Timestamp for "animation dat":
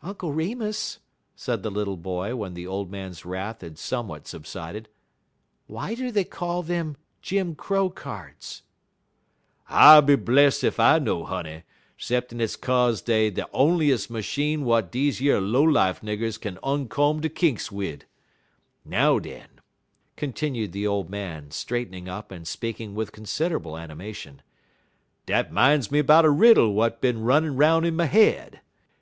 23.76-25.52